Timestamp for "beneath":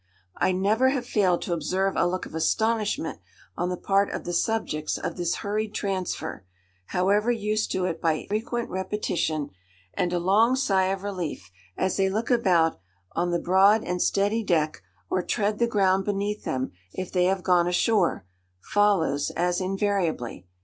16.03-16.45